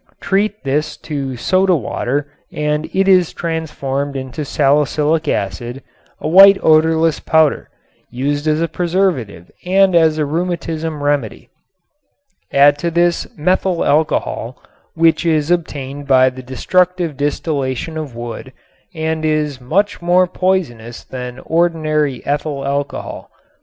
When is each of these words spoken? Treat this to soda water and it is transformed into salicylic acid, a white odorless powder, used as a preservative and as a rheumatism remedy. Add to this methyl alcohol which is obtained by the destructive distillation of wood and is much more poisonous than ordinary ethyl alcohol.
Treat 0.19 0.63
this 0.63 0.97
to 1.05 1.37
soda 1.37 1.75
water 1.75 2.25
and 2.51 2.89
it 2.91 3.07
is 3.07 3.33
transformed 3.33 4.15
into 4.15 4.43
salicylic 4.43 5.27
acid, 5.27 5.83
a 6.19 6.27
white 6.27 6.57
odorless 6.63 7.19
powder, 7.19 7.69
used 8.09 8.47
as 8.47 8.61
a 8.63 8.67
preservative 8.67 9.51
and 9.63 9.93
as 9.93 10.17
a 10.17 10.25
rheumatism 10.25 11.03
remedy. 11.03 11.49
Add 12.51 12.79
to 12.79 12.89
this 12.89 13.27
methyl 13.37 13.85
alcohol 13.85 14.57
which 14.95 15.23
is 15.23 15.51
obtained 15.51 16.07
by 16.07 16.31
the 16.31 16.41
destructive 16.41 17.15
distillation 17.15 17.95
of 17.95 18.15
wood 18.15 18.53
and 18.95 19.23
is 19.23 19.61
much 19.61 20.01
more 20.01 20.25
poisonous 20.25 21.03
than 21.03 21.37
ordinary 21.45 22.25
ethyl 22.25 22.65
alcohol. 22.65 23.29